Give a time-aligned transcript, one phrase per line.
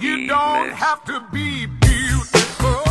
[0.00, 2.84] You don't have to be beautiful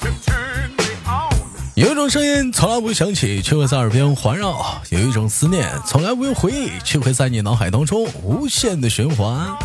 [0.00, 1.32] to turn me on.
[1.74, 4.52] 有一种声音从来不会响起，却会在耳边环绕；
[4.90, 9.56] 有一种思念从来不用回忆，却会在你脑海当中无限的循环。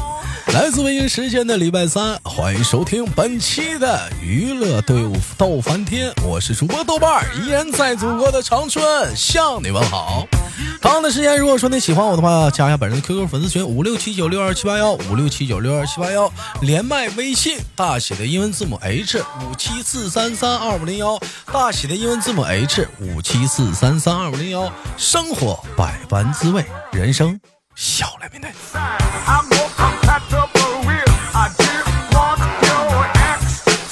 [0.54, 10.26] 来自北京时间的礼拜三，欢迎收听本期的娱乐队伍斗翻天，我是主播豆瓣儿，依然在祖国的长春向你们好。
[10.82, 16.32] 同样的时间，如果说你喜欢我的话，加一下本人的 QQ 粉丝群五六七九六二七八幺五六七九六二七八幺，
[16.62, 21.20] 连麦微信大写的英文字母 H 五七四三三二五零幺，
[21.52, 24.72] 大写的英文字母 H 五七四三三二五零幺。
[24.96, 27.40] 生活百般滋味，人生
[27.76, 28.50] 笑来面对。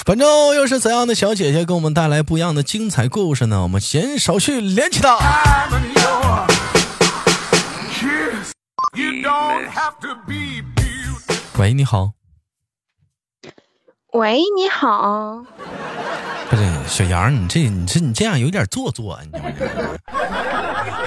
[0.07, 3.63] 本周又是怎样的小姐姐给我们带来不一样的精彩故事呢？
[3.63, 5.17] 我们闲少叙，连起她。
[11.57, 12.11] 喂，你好，
[14.13, 15.43] 喂，你好，
[16.51, 19.97] 不是小杨，你这你这你这样有点做作，你知道吗？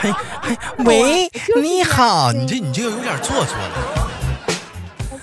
[0.00, 1.30] 还还喂，
[1.62, 4.07] 你好，你这你这个有点做作了。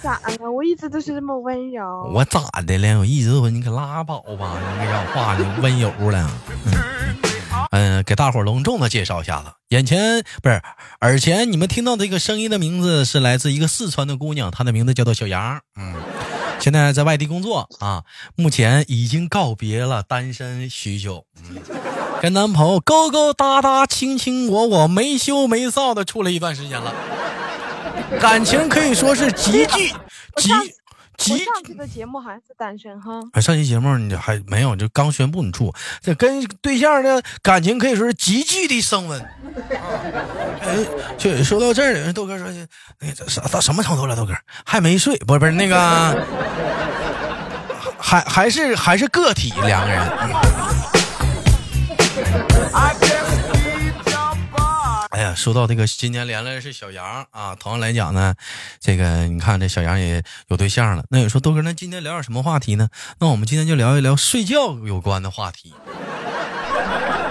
[0.05, 0.51] 咋了？
[0.51, 2.11] 我一直都是这么温柔。
[2.13, 2.99] 我咋的了？
[2.99, 6.29] 我一直说你可拉倒吧，你这讲话你温柔了。
[7.71, 10.61] 嗯、给大伙隆重的介绍一下子，眼前不是
[11.01, 15.59] 耳前你们听到这个声音的名字是来自一个四川的姑娘，她的名字叫做小杨。
[15.75, 15.95] 嗯，
[16.59, 18.03] 现在在外地工作啊，
[18.35, 21.25] 目前已经告别了单身许久。
[21.49, 21.57] 嗯，
[22.21, 26.93] 跟男朋友勾勾搭搭、卿卿我我、没羞没臊的处了一段时间了，
[28.21, 29.93] 感情可以说是极具
[30.37, 30.65] 极上我
[31.17, 39.21] 极上期的节目好像是单身哈，啊，上期节目你还没有，就刚宣布你处，这跟对象的感情可以说是急剧的升温。
[40.59, 40.77] 哎，
[41.17, 42.47] 就说到这儿，豆哥说，
[42.99, 44.15] 那这啥到什么程度了？
[44.15, 44.33] 豆哥
[44.65, 46.25] 还没睡，不是不是那个，
[47.97, 50.01] 还还是还是个体两个人。
[55.35, 57.55] 说到这个，今天连来的是小杨啊。
[57.55, 58.33] 同样来讲呢，
[58.79, 61.03] 这个你看这小杨也有对象了。
[61.09, 62.89] 那你说豆哥，那今天聊点什么话题呢？
[63.19, 65.73] 那我们今天就聊一聊睡觉有关的话题。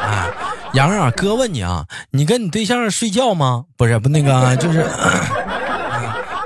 [0.02, 0.30] 哎，
[0.74, 3.64] 杨啊，哥问你啊，你跟你对象睡觉吗？
[3.76, 4.82] 不是，不那个就是，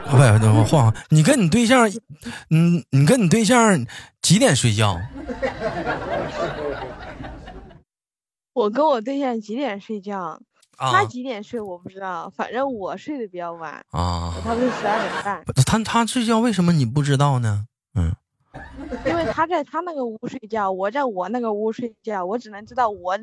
[0.07, 1.91] 不是，我话，你跟你对象，
[2.51, 3.85] 嗯，你跟你对象
[4.23, 5.01] 几点睡觉？
[8.55, 10.41] 我跟我对象几点睡觉？
[10.78, 17.66] 啊他几点睡我不知道，反正我睡得比较晚，啊我，差不多十二点半，他他睡觉为什么你不知道呢？
[17.94, 18.15] 嗯。
[19.06, 23.16] 因为他在他那个屋睡觉，我在我那个屋睡觉，我只能知道我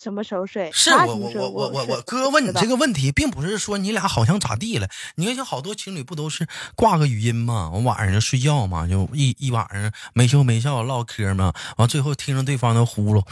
[0.00, 0.70] 什么时候睡。
[0.72, 4.88] 是我我我我我哥问你这个问题，并不是说你俩好像咋地了。
[5.16, 6.46] 你看，像好多情侣不都是
[6.76, 7.70] 挂个语音嘛？
[7.74, 13.22] 我晚上就睡觉嘛，就一一晚上没羞没臊唠嗑嘛，完最后听着对方的呼噜，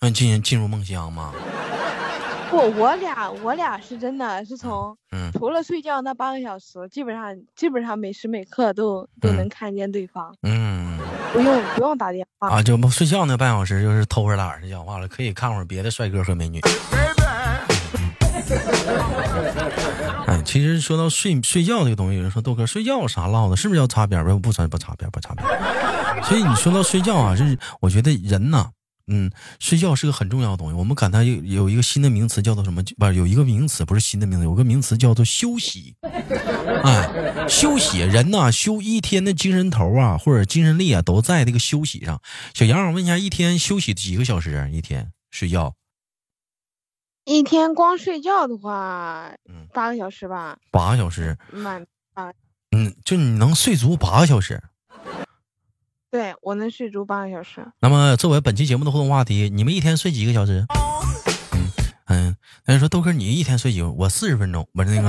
[0.00, 1.32] 嗯，进进入梦乡嘛。
[2.50, 10.98] 不，我俩我俩是真的是从嗯除了睡觉那八个小时，基本上基本上每时每刻都都嗯能看见对方，嗯
[11.32, 12.48] 不用不用打电话。
[12.50, 16.60] 啊，就不睡觉那半小时就是偷着懒儿讲话了，可以看会儿别的帅哥和美女。
[20.26, 23.56] 哎，其实说到睡睡觉这个东西，有人说豆哥睡觉有啥唠的？
[23.56, 24.24] 是不是要擦边儿？
[24.24, 26.22] 不不擦不擦边儿不擦边儿。
[26.24, 28.68] 所以你说到睡觉啊，就是我觉得人呐，
[29.12, 30.74] 嗯，睡觉是个很重要的东西。
[30.74, 32.80] 我们感它有有一个新的名词叫做什么？
[32.96, 35.96] 不是有一个名词，不是新的名词，有个名词叫做休息。
[36.84, 42.22] 哎，休息，人呐，休一天的精神头啊，或者精神力啊，都在这个休息上。
[42.54, 44.68] 小杨，我问一下，一天休息几个小时啊？
[44.68, 45.74] 一天睡觉
[47.24, 51.36] 一天光睡觉的话，嗯八个小时吧，八个小时？
[51.52, 51.84] 满
[52.14, 52.32] 啊。
[52.70, 54.62] 嗯，就你能睡足八个小时？
[56.10, 57.64] 对我能睡足八个小时。
[57.80, 60.66] 那么，作为本期节目的互动话题，你们一天睡几个小时？
[61.54, 61.70] 嗯
[62.08, 63.88] 嗯，那你说豆哥，你一天睡几个？
[63.92, 65.08] 我四十分钟，不是那个，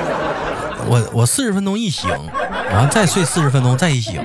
[0.88, 4.24] 我我四十分钟一醒，完了再睡四十分钟再一醒，You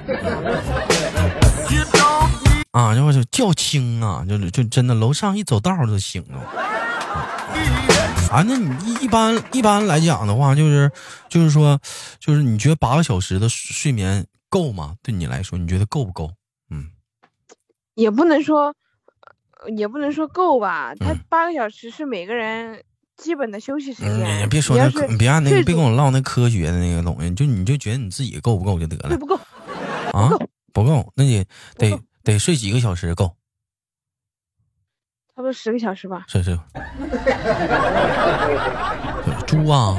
[1.91, 6.39] don't need 啊，就是觉轻啊，就就真的楼上一走道就醒了。
[8.31, 10.89] 啊，那你一一般一般来讲的话，就是
[11.27, 11.77] 就是说，
[12.17, 14.95] 就是你觉得八个小时的睡眠够吗？
[15.03, 16.31] 对你来说，你觉得够不够？
[16.69, 16.91] 嗯
[17.95, 18.75] 也不能说，
[19.63, 20.93] 呃也不能说够吧。
[20.95, 22.83] 他嗯八个小时是每个人
[23.15, 24.41] 基本的休息时嗯，间。
[24.43, 29.35] 你别说那，别按那个，别跟我唠那科学的那个东西，就你就觉得你自己够不够就得了 不够，
[30.13, 30.29] 啊？
[30.73, 31.45] 不够，那你
[31.77, 33.35] 得得睡几个小时够？
[35.35, 36.25] 差不多十个小时吧。
[36.27, 36.57] 睡睡。
[39.47, 39.95] 猪啊！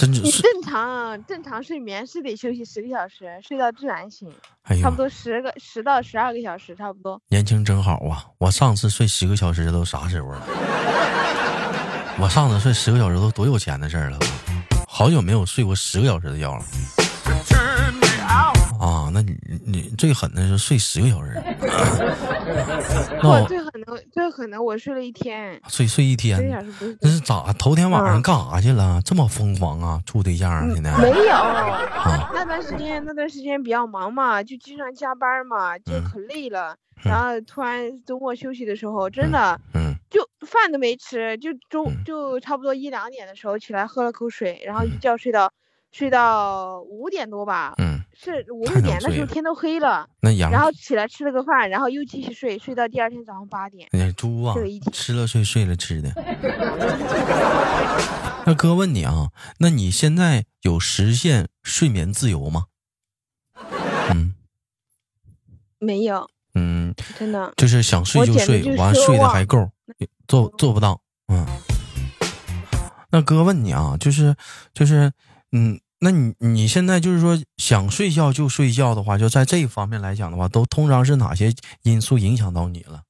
[0.00, 4.32] 真是你正常正常睡眠是得休息十个小时，睡到自然醒，
[4.80, 7.20] 差不，多十个十到十二个小时，差不多。
[7.28, 8.24] 年轻真好啊！
[8.38, 10.42] 我上次睡十个小时都啥时候了？
[12.18, 14.18] 我上次睡十个小时都多有钱的事儿了，
[14.88, 16.64] 好久没有睡过十个小时的觉了.
[18.80, 19.10] 啊！
[19.12, 19.36] 那你
[19.66, 21.34] 你最狠的是睡十个小时，
[23.22, 26.38] 那我我最狠的最狠的，我睡了一天，睡睡一天
[27.00, 27.52] 那是咋？
[27.58, 29.00] 头天晚上嗯干啥去了？
[29.04, 30.00] 这么疯狂啊？
[30.06, 30.66] 处对象啊？
[30.74, 31.32] 现在没有。
[31.34, 36.72] 啊那段时间那段时间比较忙嘛，就经常加班嘛，就嗯可累了。
[36.72, 45.50] 嗯然后突然周末休息的时候，真的嗯就饭都没吃，就中嗯就差不多一两点的时候起来喝了口水，然后一觉睡到
[45.92, 47.89] 睡到五点多吧，嗯，
[48.22, 50.06] 是五六点，那时候天都黑了。
[50.20, 53.88] 那羊然后起来吃了个饭，然后又继续睡，睡到第二天早上八点。
[53.92, 54.54] 那猪啊
[54.92, 56.12] 吃了睡，睡了吃的。
[58.44, 62.66] 那哥问你啊，那你现在有实现睡眠自由吗？
[64.10, 64.34] 嗯
[65.78, 67.54] 没有，嗯，真的。
[67.56, 69.70] 就是想睡就睡，就完睡的还够，
[70.28, 71.00] 做做不到。
[71.28, 71.46] 嗯，
[73.10, 74.36] 那哥问你啊，就是
[74.74, 75.10] 就是
[75.52, 81.52] 嗯，那你你现在就是说想睡觉就睡觉的话，就在这一方面来讲的话，都通常是哪些
[81.82, 83.02] 因素影响到你了？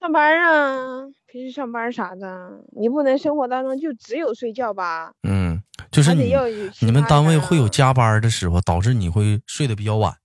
[0.00, 5.12] 上班啊，平时上班啥的，你不能生活当中就只有睡觉吧？
[5.22, 10.16] 嗯，就是你们单位会有加班的时候，导致你会睡得比较晚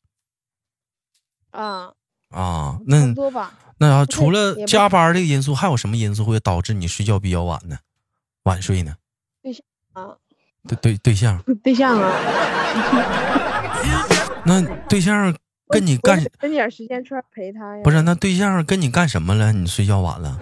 [1.51, 1.93] 啊，
[2.29, 2.79] 啊。
[2.85, 3.57] 那多吧。
[3.77, 7.79] 那啊，除了加班这个因素，还有什么因素会导致你睡觉比较晚呢？
[8.43, 8.95] 晚睡呢？
[9.93, 10.17] 啊，
[10.67, 12.11] 对对，对象，对象啊，
[14.45, 15.35] 那对象
[15.69, 17.81] 跟你干分点时间出来陪他呀。
[17.83, 18.01] 不是？
[18.03, 19.51] 那对象跟你干什么了？
[19.53, 20.39] 你睡觉晚了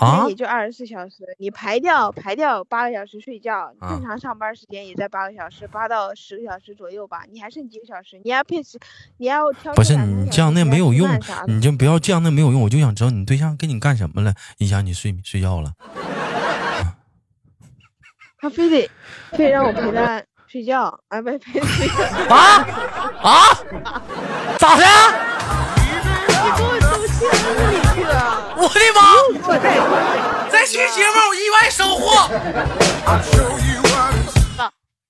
[0.00, 0.28] 啊天？
[0.30, 7.22] 也就二十四小时，你排掉排掉八个小时睡觉，啊正常上班时间也在八个小时，八到十个小时左右吧。
[7.30, 8.20] 你还剩几个小时？
[8.24, 8.78] 你要配时，
[9.18, 11.08] 你要挑不是你这样那没有用
[11.46, 12.60] 你就不要这样那没有用。
[12.62, 15.72] 我就想知道你对象跟你干什么了，影响你睡睡觉了。
[18.38, 18.90] 他非得
[19.32, 22.34] 非得让我陪他睡觉，啊，不陪他睡觉。
[22.34, 22.66] 啊
[23.22, 23.32] 啊！
[24.58, 25.29] 咋的？
[30.50, 32.30] 这期节目意外收获。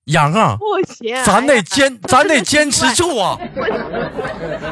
[0.05, 3.37] 杨啊，不行，咱得坚，咱得坚持住啊！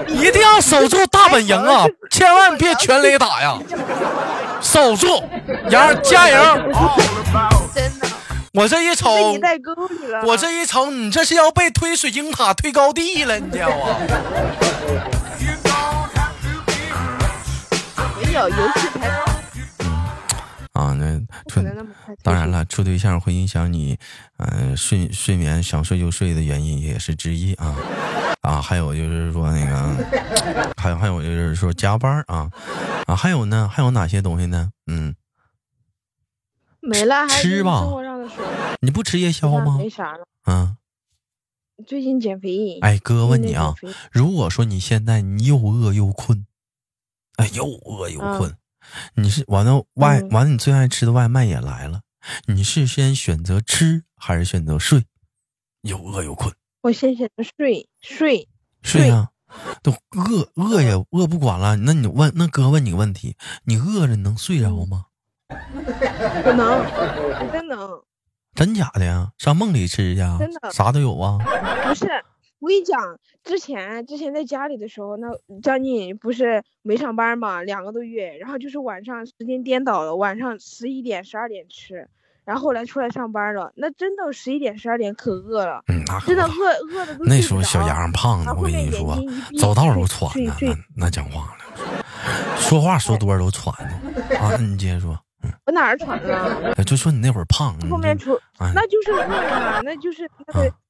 [0.07, 1.85] 一定要守住大本营啊！
[2.09, 3.57] 千万别全雷打呀！
[4.59, 5.23] 守住，
[5.69, 6.57] 杨儿加油！
[7.73, 8.07] 真的
[8.53, 9.37] 我这一瞅。
[10.25, 13.75] 我这一瞅，你这是要被推水晶塔推高地了，你知道吗
[18.21, 19.07] 没有游戏才
[20.73, 21.61] 啊，那处。
[22.23, 23.97] 当然，了，处对象会影响你，
[24.37, 27.75] 呃，睡睡眠想睡就睡的原因也是之一啊
[28.41, 32.49] 啊，还有就是说那个，还有还有就是说加班啊
[33.07, 34.71] 啊，还有呢，还有哪些东西呢？
[34.87, 35.15] 嗯，
[36.79, 37.83] 没了，还吃吧
[38.81, 39.77] 你不吃夜宵吗？
[39.77, 40.25] 没啥了。
[40.43, 40.77] 啊，
[41.85, 42.77] 最近减肥。
[42.81, 43.73] 哎，哥问你啊，
[44.11, 46.45] 如果说你现在你又饿又困，
[47.35, 48.55] 哎，又饿又困，
[49.15, 52.01] 你是完了外嗯完了，你最爱吃的外卖也来了，
[52.47, 55.05] 你是先选择吃还是选择睡？
[55.81, 58.49] 又饿又困，我先选择睡睡，
[58.81, 59.29] 睡呀、
[59.81, 61.77] 都饿饿也饿不管了。
[61.77, 65.05] 那你问那哥问你个问题，你饿着能睡着吗？
[65.47, 68.01] 不能，我真能。
[68.55, 69.31] 真假的呀？
[69.37, 71.37] 上梦里吃去啊真的啥都有啊。
[71.87, 72.07] 不是，
[72.59, 75.27] 我跟你讲，之前之前在家里的时候，那
[75.61, 82.09] 将近不是没上班嘛，两个多月，然后就是晚上时间颠倒了，晚上十一点、十二点吃，
[82.43, 89.15] 然后后来出来上班了，那真的十一点、十二点可饿了，嗯，那真的饿饿的都那时候小杨胖的，我跟你说
[89.57, 92.05] 走道都喘呢，那那讲话了，
[92.59, 94.37] 说话说多了都喘呢。
[94.37, 95.17] 啊，你接着说，
[95.65, 96.73] 我哪儿喘了？
[96.75, 100.29] 哎就说你那会儿胖，后面出哎那就是饿呀，那就是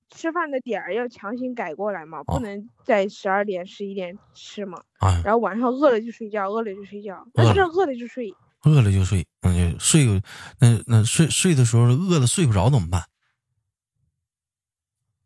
[0.10, 4.82] 吃饭的点儿要强行改过来嘛，哦不能在十二点、十一点吃嘛。
[5.00, 8.34] 啊，然后晚上饿了就睡觉，饿了就睡觉，那是饿了就睡。
[8.64, 10.22] 饿了就睡，嗯，就睡，
[10.60, 13.04] 那那睡睡的时候饿了睡不着怎么办？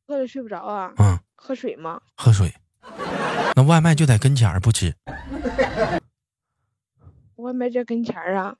[0.05, 1.99] 饿了睡不着啊，嗯，喝水吗？
[2.15, 2.53] 喝水。
[3.55, 4.93] 那外卖就在跟前儿不吃，
[7.37, 8.55] 外卖在跟前儿啊，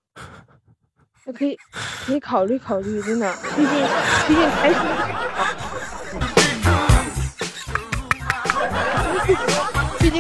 [1.26, 1.56] 那可以
[2.06, 3.70] 可以考虑考虑，真的，毕竟
[4.28, 4.82] 毕竟开心，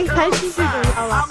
[0.03, 1.25] 毕竟开心最重要了。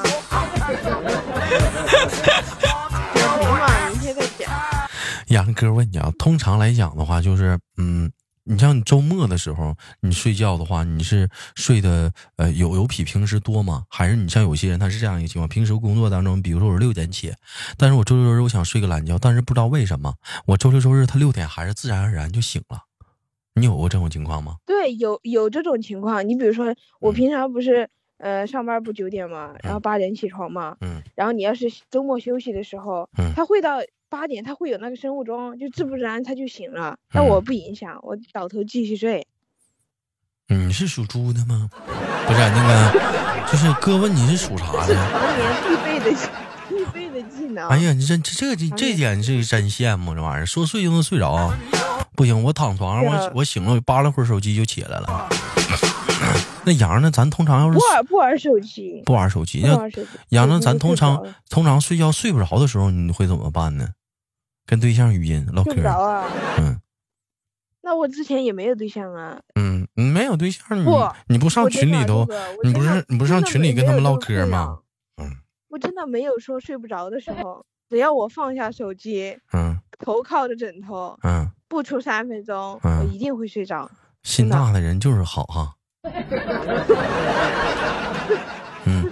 [5.26, 8.10] 杨哥问你啊，通常来讲的话，就是嗯，
[8.44, 13.84] 你像你周末的时候，你睡觉的话，你是睡的呃有有比平时多吗？
[13.90, 17.34] 还是你像有些人他是这样一个情况，平时工作当中，比如说我是六点起，
[17.76, 20.14] 但是我周六周日我想睡个懒觉，但是不知道为什么
[20.46, 22.78] 我周六周日他六点还是自然而然就醒了。
[23.54, 24.56] 你有过这种情况吗？
[24.64, 26.26] 对，有有这种情况。
[26.26, 27.86] 你比如说，我嗯平常不是
[28.22, 39.26] 呃上班不九点嘛，然后八点起床嘛，嗯然后你要是周末休息的时候，嗯他会到八点，他会有那个生物钟，就自不然他就醒了，但我嗯不影响，我倒头继续睡。
[40.48, 41.68] 你是属猪的吗？
[42.26, 45.00] 不是那个，就是哥问你是属啥是的？
[45.10, 46.16] 常年必备的
[46.68, 47.68] 必备的技能。
[47.68, 51.52] 哎呀，你这这这这这点是真羡慕这玩意儿，说睡就能睡着。
[52.14, 55.28] 不行，我躺床上，我我醒了，我扒拉会儿手机就起来了。
[56.64, 57.10] 那杨呢？
[57.10, 60.08] 咱通常要是不玩不玩手机，不玩手机，不那玩手机。
[60.30, 60.60] 杨呢？
[60.60, 63.88] 咱通常通常睡觉睡不着的时候，你会怎么办呢？
[64.66, 66.28] 跟对象语音唠睡不着嗑，啊。
[66.58, 66.80] 嗯
[67.84, 70.86] 那我之前也没有对象啊，嗯，你没有对象，你
[71.26, 72.24] 你不上群里头
[72.62, 74.78] 你不是你不是上群里跟他们唠嗑吗？
[75.20, 75.28] 嗯
[75.68, 83.90] 我真的没有说睡不着的时候，只要我放下手机，嗯头靠着枕头，嗯，不出三分钟，嗯我一定会睡着。
[84.22, 85.74] 心大的人就是好哈。
[88.84, 89.10] 嗯，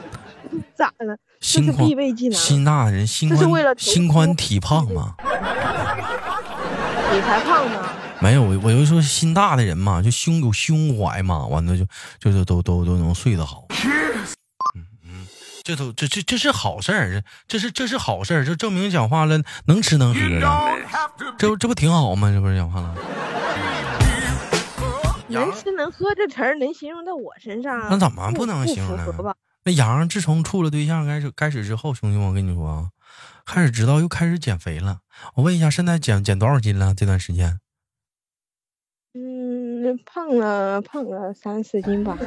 [0.75, 1.17] 咋了？
[1.41, 5.15] 这是心宽必备技能，心大的人心这是为了宽心宽体胖嘛。
[7.13, 7.89] 你才胖呢。
[8.21, 11.87] 没有，我我就说心大的人嘛，就胸有胸怀嘛，完了就
[12.19, 13.67] 就是都都都能睡得好。
[14.75, 15.27] 嗯嗯
[15.63, 20.41] 这都这这这是好事儿，这是这是好事儿，这证明讲话了能吃能喝的
[21.39, 22.31] 这不这不挺好吗？
[22.31, 22.95] 这不是讲话了？
[25.31, 27.89] 能吃能喝这词儿能形容到我身上？
[27.91, 29.35] 那怎么不不能形容呢？
[29.65, 32.89] 那杨自从处了对象开始开始之后，兄弟们，我跟你说啊，
[33.45, 35.01] 开始知道又开始减肥了。
[35.35, 36.95] 我问一下，现在减减多少斤了？
[36.95, 37.61] 这段时间？
[39.13, 42.17] 嗯，胖了胖了三四斤吧。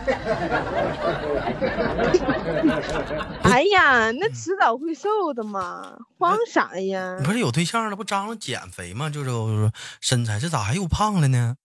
[3.44, 7.26] 哎呀，那迟早会瘦的嘛，慌啥呀你？
[7.26, 9.10] 不是有对象了，不张罗减肥吗？
[9.10, 11.56] 就是说身材，这咋还又胖了呢？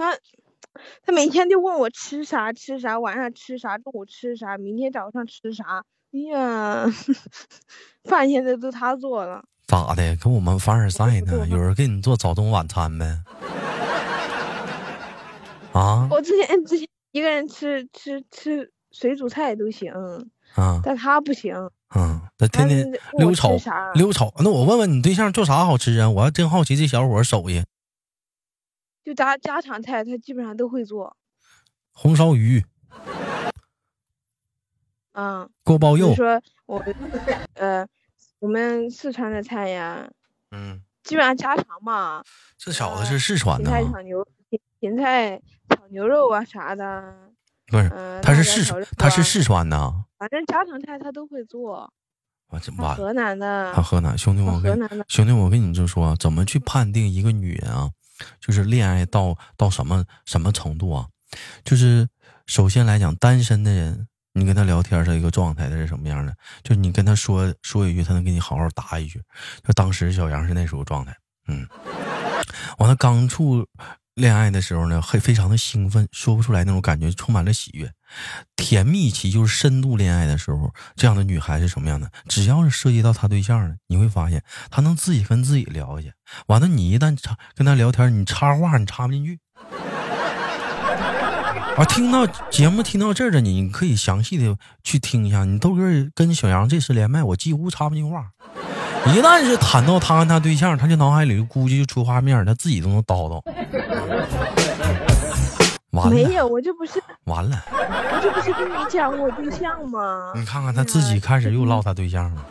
[0.00, 0.16] 他
[1.04, 5.84] 他每天就问我吃啥吃啥，晚上吃啥，中午吃啥，明天早上吃啥。
[6.12, 6.86] 哎呀，
[8.08, 9.44] 饭现在都他做了。
[9.66, 10.16] 咋的？
[10.16, 11.46] 跟我们凡尔赛呢？
[11.48, 13.22] 有人给你做早中晚餐呗？
[15.72, 19.92] 啊 我之前之前一个人吃吃吃水煮菜都行，
[20.56, 21.54] 啊但他不行。
[21.94, 23.50] 嗯，他天天溜炒
[23.94, 24.32] 溜炒。
[24.38, 26.08] 那我问问你对象做啥好吃啊？
[26.10, 27.62] 我还真好奇这小伙手艺。
[29.10, 31.16] 就家家常菜，他基本上都会做。
[31.90, 32.64] 红烧鱼、
[35.14, 36.78] 嗯，锅包肉说我
[37.54, 37.84] 呃，
[38.38, 40.08] 我们四川的菜呀，
[40.52, 42.22] 嗯，基本上家常嘛，
[42.56, 47.12] 这小子是四川的啊，菜炒牛芹芹菜炒牛肉啊啥的，
[47.66, 47.90] 不是？
[47.92, 50.04] 嗯、他是四辣椒炒肉啊他是四川的啊。
[50.18, 51.92] 反正家常菜他都会做。
[52.48, 57.90] 他我这完，河南的，他河南兄弟我跟兄弟，我跟你就说啊，怎么去判定一个女人啊，
[58.40, 61.06] 就是恋爱到到什么什么程度啊？
[61.64, 62.08] 就是
[62.46, 66.34] 首先来讲，单身的人，你跟他聊天是一个状态，他是什么样的？
[66.62, 69.22] 就你跟他说说一句，他能给你好好答一句。
[69.64, 71.66] 就当时小杨是那时候状态，嗯，
[72.78, 73.64] 完了刚处
[74.14, 77.90] 恋爱的时候呢，会非常的兴奋，说不出来那种感觉，充满了喜悦。
[78.56, 82.10] 甜蜜期就是深度恋爱的时候，这样的女孩是什么样的？
[82.28, 86.12] 只要是涉及到她对象了，你会发现她能自己跟自己聊去。
[86.48, 89.38] 完了，你一旦插跟她聊天，你插话你插不进去。
[91.76, 95.44] 啊，听到节目听到这儿的你，你可以详细的去听一下。
[95.44, 95.82] 你豆哥
[96.14, 98.32] 跟小杨这次连麦，我几乎插不进话。
[99.06, 103.40] 一旦是谈到他跟他对象，他就脑海里估计就出画面，他自己都能叨叨。
[105.92, 107.60] 完了，没有，我这不是完了。
[107.72, 110.32] 我这不是跟你讲我对象吗？
[110.36, 112.44] 你看看他自己开始又唠他对象了，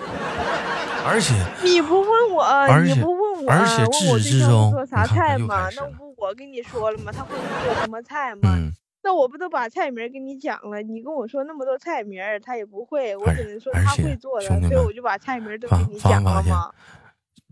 [1.07, 7.13] 而且你不问我，而且你不问我，而且至始至终会做啥菜吗那不我跟你说了吗？
[7.15, 7.29] 他会
[7.63, 8.41] 做什么菜吗？
[8.43, 10.81] 嗯，那我不都把菜名儿跟你讲了？
[10.81, 16.71] 你跟我说那么多菜名儿，他也不会，我而只能说他会做所以我就把菜名都发跟你讲发发现了嘛。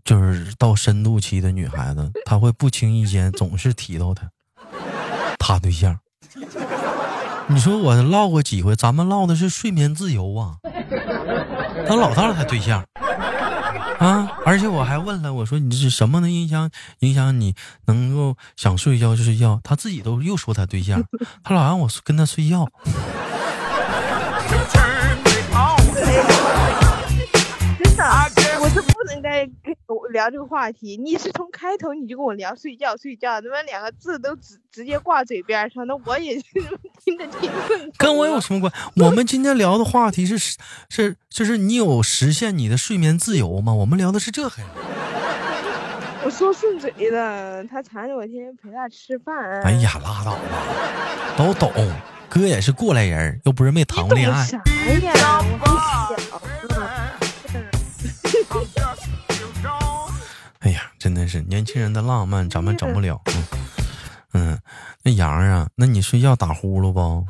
[0.04, 4.30] 就是到深度期的女孩子，她会不经意间总是提到他，
[5.38, 5.98] 他对象。
[7.46, 10.56] 你说我唠过几回，咱们唠的是睡眠自由啊，
[11.86, 12.84] 他老道他对象
[13.98, 17.54] 啊，而且我还问了，我说你是什么能影响影响你
[17.86, 19.60] 能够想睡觉就睡觉？
[19.64, 21.02] 他自己都又说他对象，
[21.42, 22.68] 他老让我跟他睡觉。
[28.98, 36.44] 不能该跟我聊这个话题，你是从开头你就跟我聊睡觉睡觉，他妈两个字都直直接挂嘴边上，那我也是
[37.04, 38.72] 听着挺困跟我有啊什么关？
[39.06, 40.36] 我们今天聊的话题是
[40.88, 43.72] 是就是你有实现你的睡眠自由吗？
[43.72, 44.68] 我们聊的是这个呀。
[46.24, 49.62] 我说顺嘴的，他缠着我天天陪他吃饭。
[49.62, 50.40] 哎，呀，拉倒吧，
[51.38, 51.72] 都懂。
[52.28, 54.44] 哥也是过来人，又不是没谈过恋爱。
[54.44, 54.62] 懂啥
[55.06, 55.40] 呀？
[61.08, 63.18] 真的是年轻人的浪漫，咱们整不了。
[64.34, 64.58] 嗯，嗯，
[65.02, 67.24] 那杨儿啊，那你睡觉打呼噜不？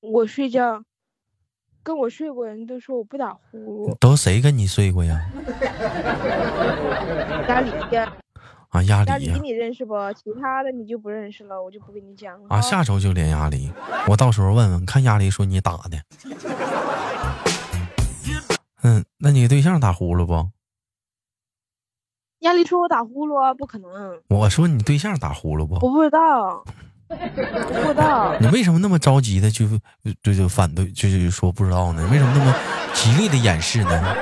[0.00, 0.82] 我睡觉，
[1.84, 5.30] 跟我睡过人都说我不打呼噜，都谁跟你睡过呀？
[7.46, 8.12] 家里呀，
[8.70, 9.94] 啊，鸭家梨呀、里你认识不？
[10.14, 12.48] 其他的你就不认识了，我就不跟你讲了。
[12.48, 13.72] 啊，下周就连鸭梨，
[14.08, 16.02] 我到时候问问，看鸭梨说你打的。
[18.82, 20.50] 嗯，那你对象打呼噜不？
[22.46, 23.90] 家里说我打呼噜啊，不可能，
[24.28, 25.74] 我说你对象打呼噜不？
[25.74, 26.64] 我不知道，
[27.08, 27.16] 我
[27.82, 28.36] 不知道。
[28.38, 29.66] 你为什么那么着急的就
[30.22, 32.08] 就就反对，就是说不知道呢？
[32.12, 32.54] 为什么那么
[32.94, 34.16] 极力的掩饰呢？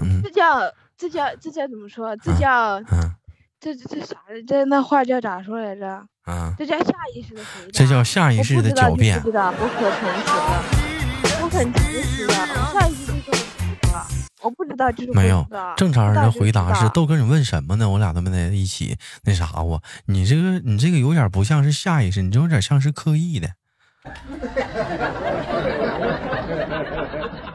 [0.00, 0.60] 嗯这叫
[0.94, 2.14] 这叫这叫怎么说？
[2.18, 3.10] 这叫嗯
[3.58, 4.16] 这这这啥？
[4.46, 5.86] 这那话叫咋说来着？
[6.24, 7.70] 啊，这叫下意识的回答。
[7.72, 12.28] 这叫下意识的狡辩知道，不可诚实的，我很诚实
[12.74, 13.40] 下意识就说我
[13.80, 14.04] 不知道，
[14.42, 15.46] 我不知道没有
[15.76, 17.88] 正常人的回答是豆哥，你问什么呢？
[17.88, 23.48] 我俩都没在一起那啥我，你这个你这个有点不像是下意识，你这有点像是刻意的，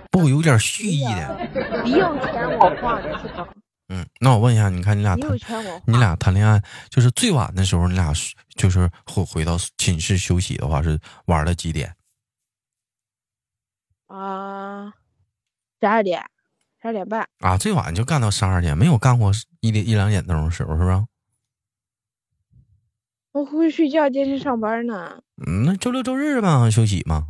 [0.10, 1.50] 不有点蓄意的。
[1.84, 3.48] 你有钱我花，你是吧？
[3.90, 5.64] 嗯，那我问一下，你看你俩你谈。
[5.86, 11.96] 你俩谈恋爱，就是最晚的时候，你俩是就是回回到寝室休息的话，是玩了几点？
[14.08, 14.94] 啊，
[15.80, 16.28] 十二点，十
[16.88, 17.28] 二点半。
[17.40, 21.06] 啊，最晚就干到十二点，没有干过一点一两点钟的时候，是不是？
[23.34, 25.22] 我回去睡觉，坚持上班呢。
[25.46, 27.28] 嗯，那周六周日吧，休息嘛。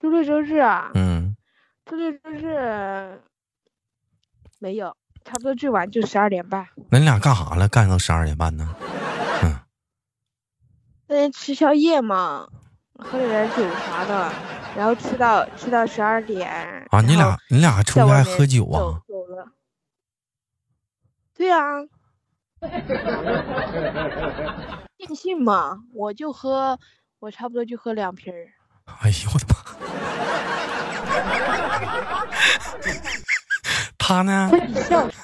[0.00, 1.36] 周六周日啊，嗯，
[1.84, 3.20] 周六周日
[4.58, 6.66] 没有，差不多最晚就十二点半。
[6.90, 7.68] 那你俩干啥了？
[7.68, 8.74] 干到十二点半呢？
[9.42, 9.58] 嗯，
[11.08, 12.48] 那天吃宵夜嘛，
[12.94, 14.32] 喝了点酒啥的，
[14.76, 16.50] 然后吃到吃到十二点。
[16.90, 19.00] 啊，你俩你俩还出在去还喝酒啊？
[19.08, 19.48] 走了。
[21.34, 21.60] 对啊，
[24.98, 26.78] 尽兴嘛，我就喝，
[27.18, 28.48] 我差不多就喝两瓶儿。
[29.02, 29.54] 哎呦我的妈！
[33.98, 34.48] 他呢？
[34.50, 35.22] 不是你笑啥？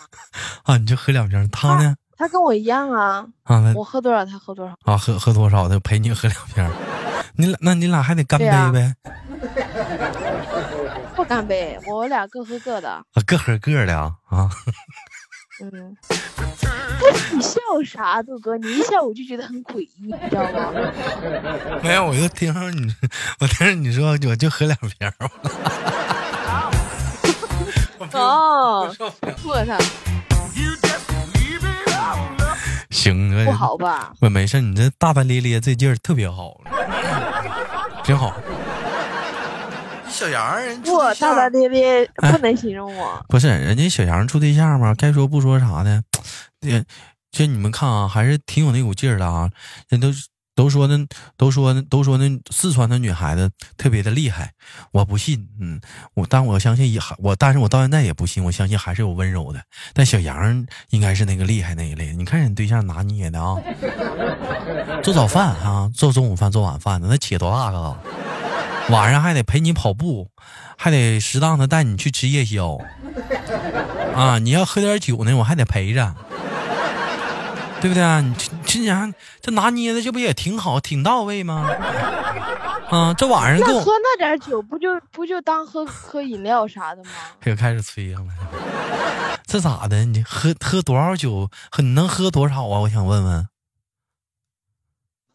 [0.65, 1.95] 啊，你就喝两瓶，他呢？
[2.17, 4.75] 他跟我一样啊，啊，我喝多少他喝多少。
[4.85, 6.71] 啊，喝喝多少他陪你喝两瓶儿，
[7.37, 8.95] 你俩那你俩还得干杯呗？
[11.15, 12.91] 不干杯，我俩各喝各的。
[12.91, 14.49] 啊，各喝各的啊啊！
[15.63, 15.97] 嗯，
[17.33, 18.57] 你笑啥，杜哥？
[18.57, 20.73] 你一笑我就觉得很诡异，你知道吗？
[21.83, 22.95] 没有，我就听着你，
[23.41, 25.13] 我听着你说我就喝两瓶儿，
[28.13, 28.95] 哦，
[29.45, 29.79] 我操.
[32.91, 34.13] 行，这不好吧？
[34.21, 36.61] 我没事，你这大大咧咧这劲儿特别好，
[38.05, 38.35] 挺好。
[40.09, 43.25] 小杨儿，人处我对象大大咧咧哎不能形容我。
[43.29, 46.03] 不是人家小杨处对象嘛，该说不说啥的，
[46.61, 46.85] 这
[47.31, 49.51] 这你们看啊，还是挺有那股劲儿的啊。
[49.89, 50.09] 人都
[50.55, 54.53] 都说那都说都说那四川的女孩子特别的厉害，
[54.91, 55.81] 我不信，嗯，
[56.15, 59.61] 我但我相信也我，但是我到现在也不信，我相信还是有温柔的。
[59.95, 63.57] 但小杨应该是那个厉害那一类，你看人对象拿捏的啊，
[65.03, 67.97] 做早饭啊，做中午饭，做晚饭的，那起多大个？
[68.91, 70.29] 晚上还得陪你跑步，
[70.77, 72.79] 还得适当的带你去吃夜宵。
[74.15, 76.15] 啊，你要喝点酒呢，我还得陪着，
[77.83, 78.21] 对不对啊？
[78.21, 81.69] 你这这家这拿捏的，这不也挺好，挺到位吗？
[82.91, 87.11] 啊，这晚上那跟我喝那点酒不就不就当喝喝饮料啥的吗？
[87.45, 88.33] 又开始吹上了，
[89.45, 90.05] 这咋的？
[90.05, 91.51] 你喝喝多少酒？
[91.73, 92.79] 喝你能喝多少啊？
[92.81, 93.49] 我想问问。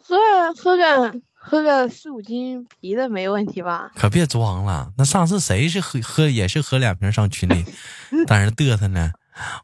[0.02, 0.16] 喝
[0.56, 3.92] 喝个喝个四五斤啤的没问题吧？
[3.96, 7.66] 可别装了，那上次谁是喝喝也是喝两瓶上群里，
[8.26, 9.12] 在那嘚瑟呢？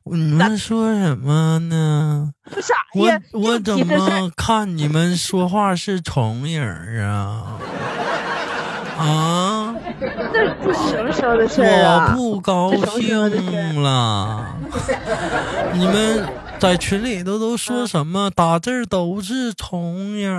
[0.03, 2.33] 你们说什么呢？
[2.93, 3.19] 我呀？
[3.31, 7.57] 我怎么看你们说话是重影儿啊？
[8.95, 9.75] 啊！
[9.99, 10.07] 这
[10.63, 12.13] 这什么时候的事儿我啊？
[12.15, 14.55] 不高兴了。
[15.73, 16.27] 你们
[16.59, 18.29] 在群里头都说什么？
[18.35, 20.31] 打字儿都是重影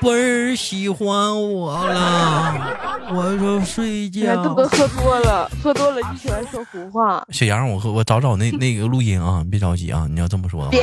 [0.00, 2.76] 儿，倍儿喜欢我了。
[3.12, 4.66] 我就睡觉哥。
[4.68, 7.24] 喝多了，喝多了就喜欢说胡话。
[7.30, 10.80] 小杨，我和我找找那那个录音啊，你别着急啊，你要这么说的话别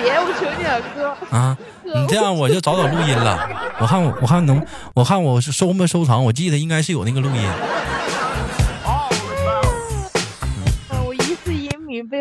[0.00, 1.36] 别，我求你了，哥。
[1.36, 3.48] 啊，你这样我就找找录音了。
[3.80, 7.42] 我看我我看能，我看我是收没收藏，我记得应该是有那个录音。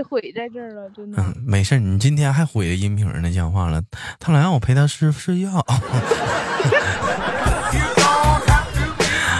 [0.03, 1.21] 毁在这儿了，真的。
[1.21, 3.81] 嗯，没事儿，你今天还毁了音频呢，讲话了。
[4.19, 5.65] 他老让我陪他睡睡觉。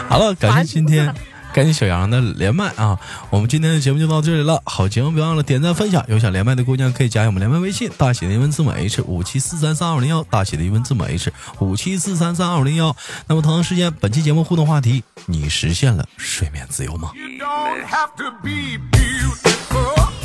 [0.10, 1.13] 好了，感谢今天。
[1.54, 2.99] 感谢小杨的连麦啊！
[3.30, 4.60] 我们今天的节目就到这里了。
[4.65, 6.04] 好节目别忘了点赞分享。
[6.08, 12.95] 有想连麦的姑娘可以加我们连麦微信，大写的英文字母 H 五七四三三二零幺，大写的英文字母 H 五七四三三二零幺。
[13.28, 20.22] 那么同样时间，本期节目互动话题：你实现了睡眠自由吗？You don't have to be beautiful.